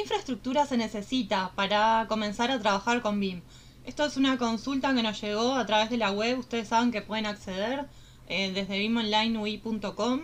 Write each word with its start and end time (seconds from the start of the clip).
Infraestructura 0.00 0.66
se 0.66 0.76
necesita 0.76 1.52
para 1.54 2.06
comenzar 2.08 2.50
a 2.50 2.60
trabajar 2.60 3.02
con 3.02 3.20
BIM? 3.20 3.42
Esto 3.84 4.04
es 4.04 4.16
una 4.16 4.38
consulta 4.38 4.94
que 4.94 5.02
nos 5.02 5.20
llegó 5.20 5.54
a 5.54 5.66
través 5.66 5.90
de 5.90 5.96
la 5.96 6.10
web. 6.10 6.38
Ustedes 6.38 6.68
saben 6.68 6.92
que 6.92 7.02
pueden 7.02 7.26
acceder 7.26 7.86
eh, 8.28 8.52
desde 8.52 8.78
bimonlineui.com 8.78 10.20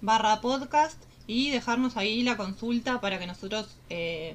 barra 0.00 0.40
podcast 0.40 1.02
y 1.26 1.50
dejarnos 1.50 1.96
ahí 1.96 2.22
la 2.22 2.36
consulta 2.36 3.00
para 3.00 3.18
que 3.18 3.26
nosotros 3.26 3.76
eh, 3.90 4.34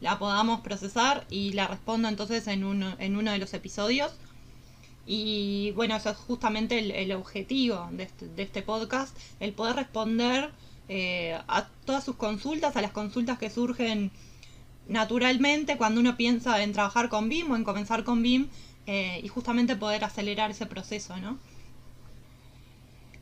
la 0.00 0.18
podamos 0.18 0.60
procesar 0.60 1.26
y 1.30 1.52
la 1.52 1.66
respondo 1.66 2.08
entonces 2.08 2.46
en 2.46 2.64
uno, 2.64 2.94
en 2.98 3.16
uno 3.16 3.32
de 3.32 3.38
los 3.38 3.52
episodios. 3.54 4.12
Y 5.06 5.72
bueno, 5.72 5.96
eso 5.96 6.10
es 6.10 6.16
justamente 6.16 6.78
el, 7.02 7.12
objetivo 7.12 7.88
este, 7.98 8.28
de 8.28 8.42
este, 8.42 8.62
podcast, 8.62 9.16
el 9.40 9.52
poder 9.54 9.76
responder 9.76 10.50
eh, 10.88 11.38
a 11.48 11.66
todas 11.86 12.04
sus 12.04 12.16
consultas, 12.16 12.76
a 12.76 12.82
las 12.82 12.92
consultas 12.92 13.38
que 13.38 13.48
surgen 13.48 14.10
naturalmente 14.88 15.76
cuando 15.76 16.00
uno 16.00 16.16
piensa 16.16 16.62
en 16.62 16.72
trabajar 16.72 17.08
con 17.08 17.28
BIM 17.28 17.50
o 17.50 17.56
en 17.56 17.64
comenzar 17.64 18.04
con 18.04 18.22
BIM 18.22 18.48
eh, 18.86 19.20
y 19.22 19.28
justamente 19.28 19.76
poder 19.76 20.04
acelerar 20.04 20.50
ese 20.50 20.66
proceso, 20.66 21.16
¿no? 21.18 21.38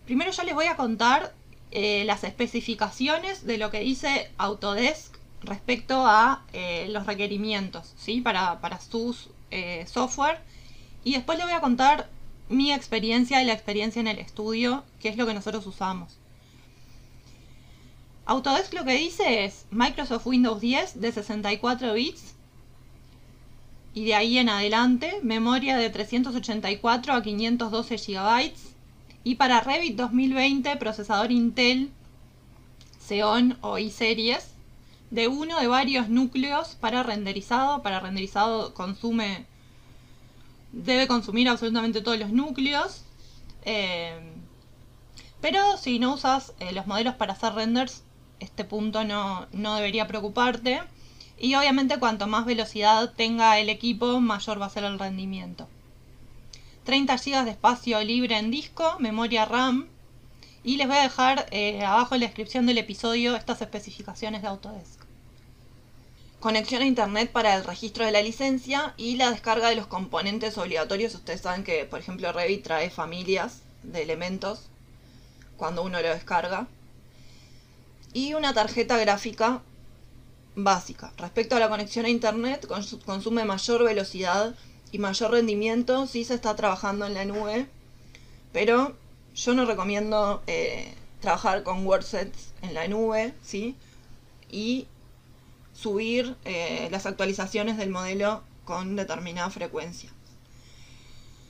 Primero 0.06 0.30
ya 0.30 0.44
les 0.44 0.54
voy 0.54 0.66
a 0.66 0.76
contar 0.76 1.34
eh, 1.72 2.04
las 2.04 2.22
especificaciones 2.22 3.44
de 3.44 3.58
lo 3.58 3.70
que 3.72 3.80
dice 3.80 4.30
Autodesk 4.38 5.16
respecto 5.42 6.06
a 6.06 6.44
eh, 6.52 6.86
los 6.90 7.06
requerimientos 7.06 7.92
¿sí? 7.98 8.20
para, 8.20 8.58
sus 8.80 9.30
eh, 9.50 9.84
software. 9.86 10.38
Y 11.02 11.14
después 11.14 11.38
les 11.38 11.46
voy 11.46 11.54
a 11.54 11.60
contar 11.60 12.08
mi 12.48 12.72
experiencia 12.72 13.42
y 13.42 13.46
la 13.46 13.52
experiencia 13.52 14.00
en 14.00 14.06
el 14.06 14.18
estudio, 14.18 14.84
que 15.00 15.08
es 15.08 15.16
lo 15.16 15.26
que 15.26 15.34
nosotros 15.34 15.66
usamos. 15.66 16.18
Autodesk 18.26 18.74
lo 18.74 18.84
que 18.84 18.94
dice 18.94 19.44
es 19.44 19.66
Microsoft 19.70 20.26
Windows 20.26 20.60
10 20.60 21.00
de 21.00 21.12
64 21.12 21.94
bits 21.94 22.34
y 23.94 24.04
de 24.04 24.14
ahí 24.14 24.38
en 24.38 24.48
adelante 24.48 25.20
memoria 25.22 25.76
de 25.76 25.88
384 25.90 27.14
a 27.14 27.22
512 27.22 27.96
GB 27.96 28.52
y 29.22 29.34
para 29.36 29.60
Revit 29.60 29.96
2020, 29.96 30.76
procesador 30.76 31.32
Intel 31.32 31.90
Xeon 33.06 33.58
o 33.60 33.78
i-Series 33.78 34.50
de 35.10 35.28
uno 35.28 35.60
de 35.60 35.66
varios 35.66 36.08
núcleos 36.08 36.76
para 36.80 37.02
renderizado. 37.02 37.82
Para 37.82 38.00
renderizado 38.00 38.74
consume, 38.74 39.46
debe 40.72 41.06
consumir 41.06 41.48
absolutamente 41.48 42.02
todos 42.02 42.18
los 42.18 42.30
núcleos. 42.30 43.04
Eh, 43.64 44.18
pero 45.40 45.76
si 45.76 45.98
no 45.98 46.14
usas 46.14 46.54
eh, 46.60 46.72
los 46.72 46.86
modelos 46.86 47.14
para 47.14 47.32
hacer 47.32 47.52
renders, 47.54 48.02
este 48.40 48.64
punto 48.64 49.04
no, 49.04 49.46
no 49.52 49.76
debería 49.76 50.06
preocuparte. 50.06 50.82
Y 51.38 51.54
obviamente 51.54 51.98
cuanto 51.98 52.26
más 52.26 52.46
velocidad 52.46 53.12
tenga 53.14 53.58
el 53.58 53.68
equipo, 53.68 54.20
mayor 54.20 54.60
va 54.60 54.66
a 54.66 54.70
ser 54.70 54.84
el 54.84 54.98
rendimiento. 54.98 55.68
30 56.84 57.16
GB 57.16 57.44
de 57.44 57.50
espacio 57.50 58.02
libre 58.02 58.38
en 58.38 58.50
disco, 58.50 58.96
memoria 59.00 59.44
RAM. 59.44 59.88
Y 60.62 60.76
les 60.76 60.86
voy 60.86 60.96
a 60.96 61.02
dejar 61.02 61.46
eh, 61.50 61.84
abajo 61.84 62.14
en 62.14 62.22
la 62.22 62.26
descripción 62.26 62.66
del 62.66 62.78
episodio 62.78 63.36
estas 63.36 63.60
especificaciones 63.60 64.42
de 64.42 64.48
Autodesk. 64.48 65.00
Conexión 66.40 66.82
a 66.82 66.86
internet 66.86 67.32
para 67.32 67.56
el 67.56 67.64
registro 67.64 68.04
de 68.04 68.12
la 68.12 68.22
licencia 68.22 68.94
y 68.96 69.16
la 69.16 69.30
descarga 69.30 69.68
de 69.68 69.76
los 69.76 69.86
componentes 69.86 70.58
obligatorios. 70.58 71.14
Ustedes 71.14 71.40
saben 71.40 71.64
que, 71.64 71.84
por 71.84 71.98
ejemplo, 71.98 72.32
Revit 72.32 72.62
trae 72.62 72.90
familias 72.90 73.62
de 73.82 74.02
elementos 74.02 74.68
cuando 75.56 75.82
uno 75.82 76.00
lo 76.00 76.08
descarga. 76.08 76.68
Y 78.12 78.34
una 78.34 78.54
tarjeta 78.54 78.96
gráfica 78.98 79.62
básica. 80.54 81.12
Respecto 81.18 81.56
a 81.56 81.60
la 81.60 81.68
conexión 81.68 82.06
a 82.06 82.08
internet, 82.08 82.66
consume 83.04 83.44
mayor 83.44 83.84
velocidad 83.84 84.54
y 84.90 84.98
mayor 84.98 85.32
rendimiento 85.32 86.06
si 86.06 86.24
se 86.24 86.34
está 86.34 86.56
trabajando 86.56 87.06
en 87.06 87.14
la 87.14 87.24
nube, 87.24 87.66
pero 88.52 88.96
yo 89.34 89.54
no 89.54 89.66
recomiendo 89.66 90.42
eh, 90.46 90.94
trabajar 91.20 91.62
con 91.62 91.86
WordSets 91.86 92.54
en 92.62 92.72
la 92.72 92.88
nube, 92.88 93.34
¿sí? 93.42 93.76
Y 94.50 94.86
subir 95.74 96.36
eh, 96.44 96.88
las 96.90 97.04
actualizaciones 97.04 97.76
del 97.76 97.90
modelo 97.90 98.42
con 98.64 98.96
determinada 98.96 99.50
frecuencia. 99.50 100.10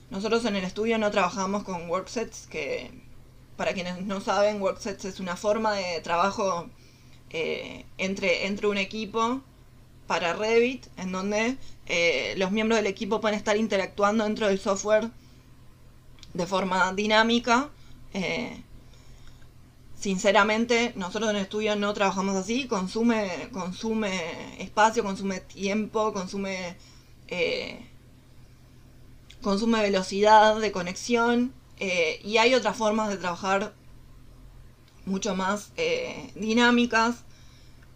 Nosotros 0.09 0.45
en 0.45 0.55
el 0.55 0.63
estudio 0.63 0.97
no 0.97 1.11
trabajamos 1.11 1.63
con 1.63 1.89
worksets, 1.89 2.47
que 2.47 2.91
para 3.57 3.73
quienes 3.73 4.01
no 4.03 4.21
saben, 4.21 4.61
worksets 4.61 5.03
es 5.05 5.19
una 5.19 5.35
forma 5.35 5.73
de 5.73 5.99
trabajo 6.01 6.69
eh, 7.31 7.85
entre, 7.97 8.45
entre 8.45 8.67
un 8.67 8.77
equipo 8.77 9.41
para 10.05 10.33
Revit, 10.33 10.85
en 10.95 11.11
donde 11.11 11.57
eh, 11.87 12.35
los 12.37 12.51
miembros 12.51 12.77
del 12.77 12.85
equipo 12.87 13.19
pueden 13.19 13.37
estar 13.37 13.57
interactuando 13.57 14.23
dentro 14.23 14.47
del 14.47 14.59
software 14.59 15.09
de 16.33 16.45
forma 16.45 16.93
dinámica. 16.93 17.69
Eh, 18.13 18.61
sinceramente, 19.99 20.93
nosotros 20.95 21.31
en 21.31 21.37
el 21.37 21.41
estudio 21.41 21.75
no 21.75 21.93
trabajamos 21.93 22.35
así, 22.35 22.67
consume, 22.67 23.49
consume 23.51 24.61
espacio, 24.61 25.03
consume 25.03 25.39
tiempo, 25.41 26.13
consume, 26.13 26.77
consume 29.41 29.81
velocidad 29.81 30.59
de 30.59 30.71
conexión 30.71 31.53
y 31.79 32.37
hay 32.37 32.53
otras 32.53 32.75
formas 32.75 33.09
de 33.09 33.17
trabajar 33.17 33.73
mucho 35.05 35.35
más 35.35 35.71
dinámicas 36.35 37.23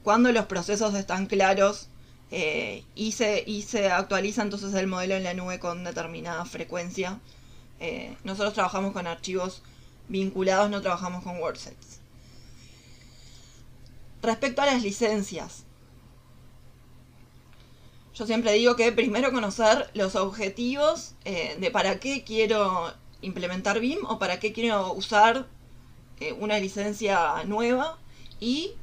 cuando 0.03 0.31
los 0.31 0.45
procesos 0.45 0.93
están 0.95 1.25
claros 1.25 1.89
eh, 2.31 2.85
y, 2.95 3.11
se, 3.11 3.43
y 3.45 3.63
se 3.63 3.91
actualiza 3.91 4.41
entonces 4.41 4.73
el 4.73 4.87
modelo 4.87 5.15
en 5.15 5.23
la 5.23 5.33
nube 5.33 5.59
con 5.59 5.83
determinada 5.83 6.45
frecuencia. 6.45 7.19
Eh, 7.79 8.15
nosotros 8.23 8.53
trabajamos 8.53 8.93
con 8.93 9.05
archivos 9.05 9.63
vinculados, 10.07 10.69
no 10.69 10.81
trabajamos 10.81 11.23
con 11.23 11.39
wordsets. 11.39 11.99
Respecto 14.21 14.61
a 14.61 14.67
las 14.67 14.81
licencias, 14.81 15.65
yo 18.13 18.25
siempre 18.25 18.53
digo 18.53 18.75
que 18.75 18.91
primero 18.91 19.31
conocer 19.31 19.89
los 19.93 20.15
objetivos 20.15 21.15
eh, 21.25 21.57
de 21.59 21.71
para 21.71 21.99
qué 21.99 22.23
quiero 22.23 22.93
implementar 23.21 23.79
BIM 23.79 24.05
o 24.05 24.19
para 24.19 24.39
qué 24.39 24.53
quiero 24.53 24.93
usar 24.93 25.47
una 26.39 26.59
licencia 26.59 27.43
nueva 27.45 27.97
y 28.39 28.73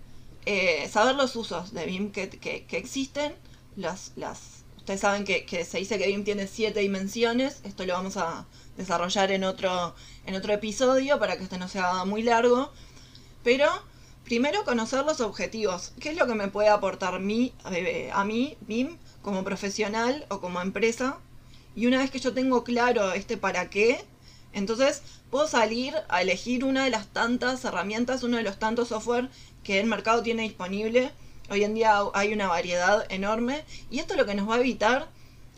eh, 0.47 0.89
saber 0.91 1.15
los 1.15 1.37
usos 1.37 1.73
de 1.75 1.85
BIM 1.85 2.11
que, 2.11 2.65
existen. 2.71 3.35
Las, 3.77 4.13
las, 4.17 4.65
ustedes 4.79 5.01
saben 5.01 5.25
que, 5.25 5.65
se 5.65 5.79
dice 5.79 5.99
que 5.99 6.07
BIM 6.07 6.25
tiene 6.25 6.47
siete 6.47 6.81
dimensiones. 6.81 7.61
Esto 7.65 7.85
lo 7.85 7.93
vamos 7.93 8.17
a 8.17 8.47
desarrollar 8.77 9.31
en 9.31 9.45
otro, 9.45 9.95
en 10.25 10.35
otro 10.35 10.53
episodio 10.53 11.19
para 11.19 11.37
que 11.37 11.45
este 11.45 11.59
no 11.59 11.69
sea 11.69 12.05
muy 12.05 12.23
largo. 12.23 12.73
Pero 13.45 13.67
primero 14.25 14.65
conocer 14.65 15.05
los 15.05 15.21
objetivos. 15.21 15.93
¿Qué 16.01 16.11
es 16.11 16.17
lo 16.17 16.27
que 16.27 16.35
me 16.35 16.49
puede 16.49 16.69
aportar 16.69 17.21
mí, 17.21 17.53
eh, 17.73 18.11
a 18.13 18.25
mí, 18.25 18.57
BIM, 18.61 18.97
como 19.23 19.45
profesional 19.45 20.25
o 20.31 20.41
como 20.41 20.61
empresa? 20.61 21.19
Y 21.77 21.87
una 21.87 21.99
vez 21.99 22.11
que 22.11 22.19
yo 22.19 22.33
tengo 22.33 22.65
claro 22.65 23.13
este 23.13 23.37
para 23.37 23.71
qué, 23.71 24.05
entonces 24.53 25.03
puedo 25.31 25.47
salir 25.47 25.95
a 26.09 26.23
elegir 26.23 26.65
una 26.65 26.85
de 26.85 26.91
las 26.91 27.09
tantas 27.09 27.65
herramientas, 27.65 28.23
uno 28.23 28.37
de 28.37 28.43
los 28.43 28.59
tantos 28.59 28.89
software 28.89 29.29
que 29.63 29.81
el 29.81 29.87
mercado 29.87 30.23
tiene 30.23 30.43
disponible. 30.43 31.13
Hoy 31.51 31.65
en 31.65 31.75
día 31.75 31.99
hay 32.15 32.33
una 32.33 32.49
variedad 32.49 33.07
enorme 33.11 33.65
y 33.91 33.99
esto 33.99 34.17
lo 34.17 34.27
que 34.27 34.35
nos 34.35 34.49
va 34.49 34.57
a 34.57 34.61
evitar, 34.61 35.09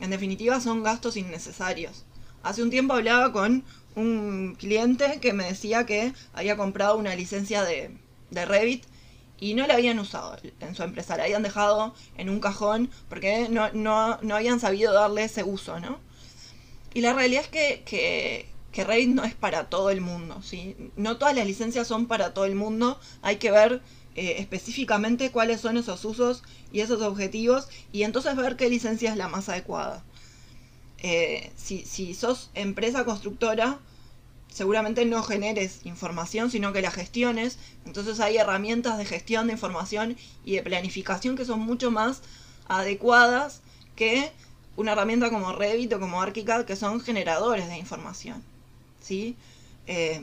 en 0.00 0.10
definitiva, 0.10 0.60
son 0.60 0.82
gastos 0.82 1.16
innecesarios. 1.16 2.04
Hace 2.42 2.62
un 2.62 2.70
tiempo 2.70 2.94
hablaba 2.94 3.32
con 3.32 3.64
un 3.96 4.56
cliente 4.58 5.18
que 5.20 5.32
me 5.32 5.44
decía 5.44 5.84
que 5.84 6.12
había 6.32 6.56
comprado 6.56 6.96
una 6.96 7.14
licencia 7.14 7.64
de, 7.64 7.96
de 8.30 8.44
Revit 8.44 8.84
y 9.38 9.54
no 9.54 9.66
la 9.66 9.74
habían 9.74 9.98
usado 9.98 10.36
en 10.60 10.74
su 10.74 10.82
empresa, 10.82 11.16
la 11.16 11.24
habían 11.24 11.42
dejado 11.42 11.94
en 12.16 12.28
un 12.28 12.40
cajón 12.40 12.90
porque 13.08 13.48
no, 13.48 13.70
no, 13.72 14.18
no 14.22 14.36
habían 14.36 14.60
sabido 14.60 14.92
darle 14.92 15.24
ese 15.24 15.42
uso, 15.44 15.80
¿no? 15.80 15.98
Y 16.92 17.00
la 17.00 17.12
realidad 17.12 17.44
es 17.44 17.48
que, 17.48 17.82
que, 17.84 18.48
que 18.72 18.84
Revit 18.84 19.08
no 19.08 19.24
es 19.24 19.34
para 19.34 19.68
todo 19.68 19.90
el 19.90 20.00
mundo, 20.00 20.42
¿sí? 20.42 20.76
No 20.96 21.16
todas 21.16 21.34
las 21.34 21.46
licencias 21.46 21.86
son 21.86 22.06
para 22.06 22.34
todo 22.34 22.44
el 22.44 22.54
mundo, 22.54 23.00
hay 23.22 23.36
que 23.36 23.50
ver 23.50 23.82
eh, 24.14 24.36
específicamente 24.38 25.30
cuáles 25.30 25.60
son 25.60 25.76
esos 25.76 26.04
usos 26.04 26.42
y 26.72 26.80
esos 26.80 27.02
objetivos 27.02 27.68
y 27.92 28.02
entonces 28.02 28.36
ver 28.36 28.56
qué 28.56 28.68
licencia 28.68 29.10
es 29.10 29.16
la 29.16 29.28
más 29.28 29.48
adecuada. 29.48 30.04
Eh, 30.98 31.50
si, 31.56 31.84
si 31.84 32.14
sos 32.14 32.50
empresa 32.54 33.04
constructora, 33.04 33.78
seguramente 34.48 35.04
no 35.04 35.22
generes 35.22 35.80
información, 35.84 36.50
sino 36.50 36.72
que 36.72 36.82
la 36.82 36.90
gestiones. 36.90 37.58
Entonces 37.86 38.20
hay 38.20 38.36
herramientas 38.36 38.98
de 38.98 39.04
gestión 39.04 39.46
de 39.46 39.54
información 39.54 40.16
y 40.44 40.56
de 40.56 40.62
planificación 40.62 41.36
que 41.36 41.44
son 41.44 41.60
mucho 41.60 41.90
más 41.90 42.22
adecuadas 42.68 43.62
que 43.96 44.32
una 44.76 44.92
herramienta 44.92 45.30
como 45.30 45.52
Revit 45.52 45.92
o 45.92 46.00
como 46.00 46.22
ArchiCAD, 46.22 46.64
que 46.64 46.76
son 46.76 47.00
generadores 47.00 47.68
de 47.68 47.78
información. 47.78 48.42
¿Sí? 49.00 49.36
Eh, 49.86 50.22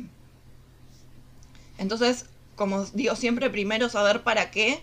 entonces, 1.77 2.25
como 2.56 2.85
digo 2.85 3.15
siempre, 3.15 3.50
primero 3.50 3.89
saber 3.89 4.24
para 4.24 4.51
qué 4.51 4.81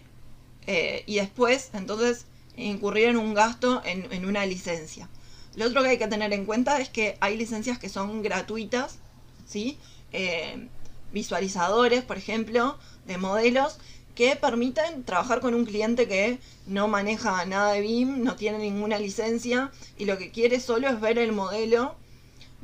eh, 0.66 1.02
y 1.06 1.16
después, 1.16 1.70
entonces, 1.74 2.26
incurrir 2.56 3.08
en 3.08 3.16
un 3.16 3.34
gasto 3.34 3.82
en, 3.84 4.10
en 4.12 4.26
una 4.26 4.46
licencia. 4.46 5.08
Lo 5.56 5.66
otro 5.66 5.82
que 5.82 5.90
hay 5.90 5.98
que 5.98 6.08
tener 6.08 6.32
en 6.32 6.46
cuenta 6.46 6.80
es 6.80 6.88
que 6.88 7.16
hay 7.20 7.36
licencias 7.36 7.78
que 7.78 7.88
son 7.88 8.22
gratuitas 8.22 8.98
¿sí? 9.46 9.78
Eh, 10.12 10.68
visualizadores, 11.12 12.02
por 12.02 12.16
ejemplo, 12.16 12.78
de 13.06 13.18
modelos 13.18 13.78
que 14.14 14.36
permiten 14.36 15.04
trabajar 15.04 15.40
con 15.40 15.54
un 15.54 15.64
cliente 15.64 16.06
que 16.06 16.38
no 16.66 16.86
maneja 16.88 17.44
nada 17.46 17.72
de 17.72 17.80
BIM, 17.80 18.22
no 18.22 18.36
tiene 18.36 18.58
ninguna 18.58 18.98
licencia 18.98 19.72
y 19.98 20.04
lo 20.04 20.18
que 20.18 20.30
quiere 20.30 20.60
solo 20.60 20.88
es 20.88 21.00
ver 21.00 21.18
el 21.18 21.32
modelo, 21.32 21.96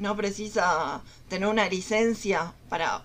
no 0.01 0.17
precisa 0.17 1.03
tener 1.29 1.49
una 1.49 1.69
licencia 1.69 2.55
para, 2.71 3.05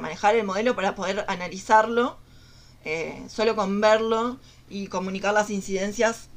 manejar 0.00 0.36
el 0.36 0.44
modelo, 0.44 0.76
para 0.76 0.94
poder 0.94 1.24
analizarlo, 1.28 2.16
eh, 2.84 3.24
solo 3.28 3.56
con 3.56 3.80
verlo 3.80 4.38
y 4.70 4.86
comunicar 4.86 5.34
las 5.34 5.50
incidencias 5.50 6.28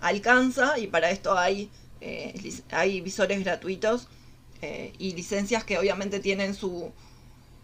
alcanza 0.00 0.78
y 0.78 0.86
para 0.86 1.10
esto 1.10 1.36
hay, 1.38 1.70
eh, 2.02 2.34
hay 2.70 3.00
visores 3.00 3.42
gratuitos 3.42 4.08
eh, 4.60 4.92
y 4.98 5.14
licencias 5.14 5.64
que 5.64 5.78
obviamente 5.78 6.20
tienen 6.20 6.54
su, 6.54 6.92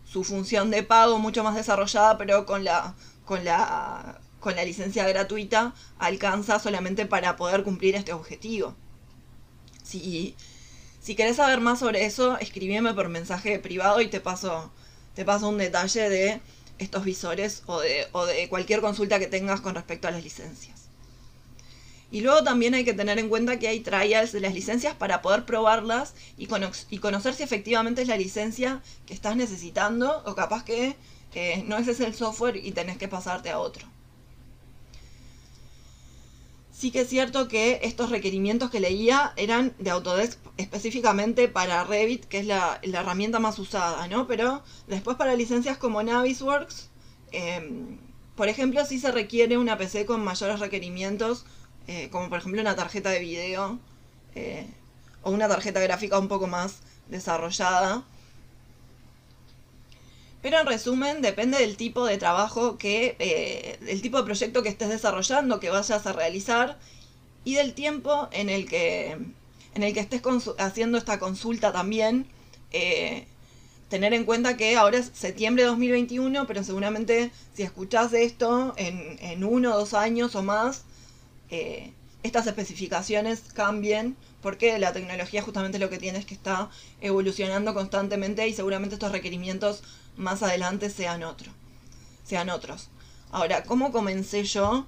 su 0.06 0.24
función 0.24 0.70
de 0.70 0.82
pago 0.82 1.18
mucho 1.18 1.44
más 1.44 1.54
desarrollada, 1.54 2.16
pero 2.16 2.46
con 2.46 2.64
la, 2.64 2.94
con 3.26 3.44
la, 3.44 4.20
con 4.40 4.56
la 4.56 4.64
licencia 4.64 5.06
gratuita 5.06 5.74
alcanza 5.98 6.58
solamente 6.58 7.04
para 7.04 7.36
poder 7.36 7.62
cumplir 7.62 7.94
este 7.94 8.14
objetivo. 8.14 8.74
Si, 9.82 10.34
si 11.00 11.14
querés 11.14 11.36
saber 11.36 11.60
más 11.60 11.78
sobre 11.78 12.04
eso, 12.04 12.38
escribime 12.38 12.92
por 12.94 13.08
mensaje 13.08 13.58
privado 13.58 14.00
y 14.00 14.08
te 14.08 14.20
paso, 14.20 14.70
te 15.14 15.24
paso 15.24 15.48
un 15.48 15.58
detalle 15.58 16.08
de 16.08 16.40
estos 16.78 17.04
visores 17.04 17.62
o 17.66 17.80
de, 17.80 18.06
o 18.12 18.26
de 18.26 18.48
cualquier 18.48 18.80
consulta 18.80 19.18
que 19.18 19.26
tengas 19.26 19.60
con 19.60 19.74
respecto 19.74 20.08
a 20.08 20.10
las 20.10 20.22
licencias. 20.22 20.80
Y 22.12 22.22
luego 22.22 22.42
también 22.42 22.74
hay 22.74 22.84
que 22.84 22.92
tener 22.92 23.18
en 23.18 23.28
cuenta 23.28 23.58
que 23.58 23.68
hay 23.68 23.80
trials 23.80 24.32
de 24.32 24.40
las 24.40 24.52
licencias 24.52 24.94
para 24.94 25.22
poder 25.22 25.44
probarlas 25.44 26.14
y, 26.36 26.46
conocer 26.46 27.34
si 27.34 27.42
efectivamente 27.44 28.02
es 28.02 28.08
la 28.08 28.16
licencia 28.16 28.82
que 29.06 29.14
estás 29.14 29.36
necesitando 29.36 30.22
o 30.26 30.34
capaz 30.34 30.64
que 30.64 30.96
eh, 31.34 31.62
no 31.66 31.78
ese 31.78 31.92
es 31.92 32.00
el 32.00 32.14
software 32.14 32.56
y 32.56 32.72
tenés 32.72 32.98
que 32.98 33.06
pasarte 33.06 33.50
a 33.50 33.60
otro. 33.60 33.86
Sí 36.80 36.90
que 36.90 37.02
es 37.02 37.10
cierto 37.10 37.46
que 37.46 37.80
estos 37.82 38.08
requerimientos 38.08 38.70
que 38.70 38.80
leía 38.80 39.34
eran 39.36 39.74
de 39.78 39.90
Autodesk 39.90 40.38
específicamente 40.56 41.46
para 41.46 41.84
Revit, 41.84 42.24
que 42.24 42.38
es 42.38 42.46
la, 42.46 42.80
herramienta 42.82 43.38
más 43.38 43.58
usada, 43.58 44.08
¿no? 44.08 44.26
Pero 44.26 44.62
después 44.86 45.18
para 45.18 45.36
licencias 45.36 45.76
como 45.76 46.02
Navisworks, 46.02 46.88
em, 47.32 47.98
por 48.34 48.48
ejemplo, 48.48 48.82
sí 48.86 48.98
se 48.98 49.12
requiere 49.12 49.58
una 49.58 49.76
PC 49.76 50.06
con 50.06 50.24
mayores 50.24 50.58
requerimientos 50.58 51.44
eh, 51.86 52.08
como 52.10 52.30
por 52.30 52.38
ejemplo 52.38 52.62
una 52.62 52.76
tarjeta 52.76 53.10
de 53.10 53.18
video 53.18 53.78
eh, 54.34 54.66
o 55.22 55.32
una 55.32 55.48
tarjeta 55.48 55.80
gráfica 55.80 56.18
un 56.18 56.28
poco 56.28 56.46
más 56.46 56.80
desarrollada. 57.08 58.04
Pero 60.42 60.60
en 60.60 60.66
resumen, 60.66 61.22
depende 61.22 61.58
del 61.58 61.76
tipo 61.76 62.06
de 62.06 62.16
trabajo 62.16 62.78
que, 62.78 63.16
eh, 63.18 63.78
del 63.80 64.00
tipo 64.02 64.18
de 64.18 64.24
proyecto 64.24 64.62
que 64.62 64.70
estés 64.70 64.88
desarrollando, 64.88 65.60
que 65.60 65.70
vayas 65.70 66.06
a 66.06 66.12
realizar 66.12 66.78
y 67.44 67.54
del 67.54 67.74
tiempo 67.74 68.28
en 68.32 68.48
el 68.48 68.68
que, 68.68 69.12
en 69.74 69.82
el 69.82 69.92
que 69.94 70.00
estés 70.00 70.22
haciendo 70.58 70.98
esta 70.98 71.18
consulta 71.18 71.72
también. 71.72 72.26
tener 73.88 74.14
en 74.14 74.24
cuenta 74.24 74.56
que 74.56 74.76
ahora 74.76 74.98
es 74.98 75.10
septiembre 75.14 75.64
de 75.64 75.70
2021, 75.70 76.46
pero 76.46 76.62
seguramente 76.62 77.32
si 77.54 77.64
escuchás 77.64 78.12
esto 78.12 78.72
en, 78.76 79.18
en 79.20 79.42
uno 79.42 79.74
o 79.74 79.78
dos 79.78 79.94
años 79.94 80.36
o 80.36 80.42
más, 80.44 80.84
eh, 81.50 81.92
estas 82.22 82.46
especificaciones 82.46 83.40
cambien, 83.54 84.16
porque 84.42 84.78
la 84.78 84.92
tecnología 84.92 85.42
justamente 85.42 85.78
lo 85.78 85.90
que 85.90 85.98
tiene 85.98 86.18
es 86.18 86.26
que 86.26 86.34
está 86.34 86.70
evolucionando 87.00 87.74
constantemente 87.74 88.46
y 88.46 88.52
seguramente 88.52 88.94
estos 88.94 89.12
requerimientos 89.12 89.82
más 90.16 90.42
adelante 90.42 90.90
sean, 90.90 91.22
otro, 91.22 91.52
sean 92.24 92.50
otros. 92.50 92.88
Ahora, 93.32 93.62
¿cómo 93.64 93.92
comencé 93.92 94.44
yo? 94.44 94.86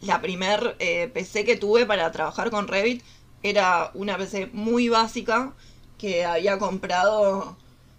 La 0.00 0.20
primer 0.20 0.76
eh, 0.78 1.08
PC 1.08 1.44
que 1.44 1.56
tuve 1.56 1.86
para 1.86 2.12
trabajar 2.12 2.50
con 2.50 2.68
Revit 2.68 3.02
era 3.42 3.90
una 3.94 4.16
PC 4.16 4.46
muy 4.52 4.88
básica 4.88 5.52
que 5.96 6.24
había 6.24 6.58
comprado 6.58 7.56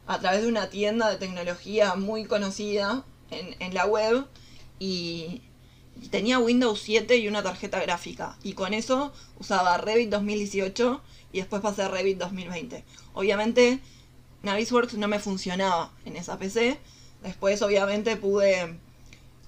a 0.07 0.19
través 0.19 0.41
de 0.41 0.47
una 0.47 0.69
tienda 0.69 1.09
de 1.09 1.17
tecnología 1.17 1.95
muy 1.95 2.25
conocida 2.25 3.03
en, 3.31 3.55
en 3.59 3.73
la 3.73 3.85
web 3.85 4.25
y 4.79 5.41
tenía 6.09 6.39
Windows 6.39 6.79
7 6.81 7.17
y 7.17 7.27
una 7.27 7.43
tarjeta 7.43 7.79
gráfica. 7.81 8.37
Y 8.43 8.53
con 8.53 8.73
eso 8.73 9.11
usaba 9.39 9.77
Revit 9.77 10.09
2018 10.09 11.01
y 11.33 11.39
después 11.39 11.61
pasé 11.61 11.83
a 11.83 11.87
Revit 11.89 12.17
2020. 12.17 12.83
Obviamente 13.13 13.79
Navisworks 14.43 14.93
no 14.95 15.07
me 15.07 15.19
funcionaba 15.19 15.91
en 16.05 16.15
esa 16.15 16.37
PC. 16.37 16.79
Después 17.23 17.61
obviamente 17.61 18.15
pude, 18.15 18.77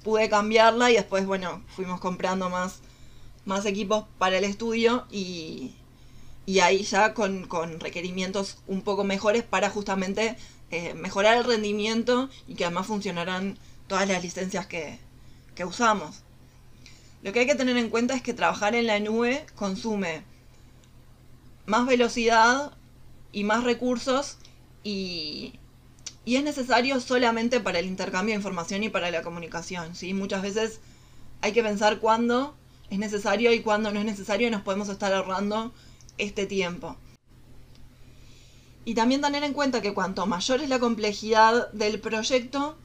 pude 0.04 0.30
cambiarla 0.30 0.92
y 0.92 0.96
después 0.96 1.26
bueno, 1.26 1.64
fuimos 1.76 2.00
comprando 2.00 2.50
más, 2.50 2.80
más 3.46 3.66
equipos 3.66 4.06
para 4.18 4.38
el 4.38 4.44
estudio 4.44 5.06
y, 5.10 5.74
y 6.46 6.60
ahí 6.60 6.84
ya 6.84 7.14
con, 7.14 7.48
requerimientos 7.80 8.58
un 8.68 8.82
poco 8.82 9.04
mejores 9.04 9.44
para 9.44 9.70
justamente 9.70 10.36
eh, 10.70 10.94
mejorar 10.94 11.38
el 11.38 11.46
rendimiento 11.46 12.30
y 12.48 12.56
que 12.56 12.66
además 12.66 12.88
funcionaran 12.88 13.58
todas 13.88 14.08
las 14.08 14.22
licencias 14.22 14.68
que, 14.68 15.00
que 15.56 15.66
usamos. 15.66 16.24
Lo 17.24 17.32
que 17.32 17.40
hay 17.40 17.46
que 17.46 17.56
tener 17.56 17.78
en 17.78 17.90
cuenta 17.90 18.16
es 18.16 18.22
que 18.22 18.34
trabajar 18.34 18.76
en 18.76 18.88
la 18.88 19.00
nube 19.00 19.46
consume 19.56 20.24
más 21.66 21.86
velocidad 21.86 22.74
y 23.32 23.44
más 23.44 23.64
recursos 23.64 24.38
y, 24.84 25.60
es 26.26 26.44
necesario 26.44 27.00
solamente 27.00 27.60
para 27.60 27.80
el 27.80 27.86
intercambio 27.86 28.34
de 28.34 28.38
información 28.38 28.84
y 28.84 28.90
para 28.90 29.12
la 29.12 29.22
comunicación. 29.22 29.96
¿sí? 29.96 30.14
Muchas 30.14 30.42
veces 30.42 30.80
hay 31.42 31.52
que 31.52 31.64
pensar 31.64 32.00
cuándo 32.00 32.56
es 32.90 33.00
necesario 33.00 33.54
y 33.54 33.62
cuándo 33.62 33.92
no 33.92 34.00
es 34.00 34.06
necesario 34.06 34.48
y 34.48 34.52
nos 34.52 34.62
podemos 34.62 34.90
estar 34.90 35.14
ahorrando 35.14 35.74
este 36.18 36.46
tiempo. 36.46 36.96
Y 38.86 38.96
también 38.96 39.22
tener 39.22 39.44
en 39.44 39.54
cuenta 39.54 39.82
que 39.82 39.94
cuanto 39.94 40.26
mayor 40.26 40.62
es 40.62 40.70
la 40.70 40.80
complejidad 40.80 41.72
del 41.72 42.00
proyecto, 42.00 42.78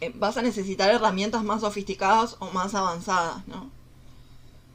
eh, 0.00 0.12
vas 0.14 0.36
a 0.36 0.42
necesitar 0.42 0.90
herramientas 0.90 1.42
más 1.42 1.62
sofisticadas 1.62 2.36
o 2.40 2.50
más 2.50 2.74
avanzadas, 2.74 3.46
¿no? 3.46 3.70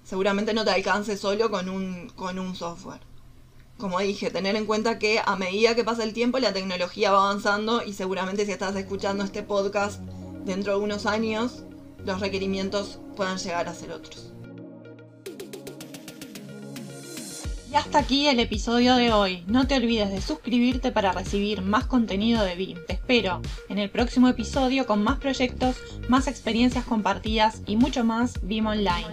Seguramente 0.03 0.53
no 0.53 0.63
te 0.63 0.71
alcance 0.71 1.17
solo 1.17 1.51
con 1.51 1.69
un, 1.69 2.09
con 2.15 2.39
un 2.39 2.55
software. 2.55 3.06
Como 3.77 3.99
dije, 3.99 4.31
tener 4.31 4.55
en 4.55 4.65
cuenta 4.65 4.97
que 4.97 5.21
a 5.23 5.35
medida 5.35 5.75
que 5.75 5.83
pasa 5.83 6.03
el 6.03 6.13
tiempo 6.13 6.39
la 6.39 6.51
tecnología 6.51 7.11
va 7.11 7.29
avanzando 7.29 7.83
y 7.83 7.93
seguramente 7.93 8.45
si 8.45 8.51
estás 8.51 8.75
escuchando 8.75 9.23
este 9.23 9.43
podcast 9.43 10.01
dentro 10.45 10.77
de 10.77 10.83
unos 10.83 11.05
años, 11.05 11.63
los 12.03 12.19
requerimientos 12.19 12.99
puedan 13.15 13.37
llegar 13.37 13.67
a 13.67 13.75
ser 13.75 13.91
otros. 13.91 14.33
Y 17.71 17.75
hasta 17.75 17.99
aquí 17.99 18.27
el 18.27 18.39
episodio 18.39 18.95
de 18.95 19.11
hoy. 19.11 19.43
No 19.45 19.67
te 19.67 19.75
olvides 19.75 20.09
de 20.09 20.21
suscribirte 20.21 20.91
para 20.91 21.11
recibir 21.11 21.61
más 21.61 21.85
contenido 21.85 22.43
de 22.43 22.55
BIM. 22.55 22.79
Te 22.87 22.93
espero 22.93 23.41
en 23.69 23.77
el 23.77 23.91
próximo 23.91 24.27
episodio 24.27 24.87
con 24.87 25.03
más 25.03 25.19
proyectos, 25.19 25.75
más 26.07 26.27
experiencias 26.27 26.85
compartidas 26.85 27.61
y 27.67 27.75
mucho 27.75 28.03
más 28.03 28.39
BIM 28.41 28.67
Online. 28.67 29.05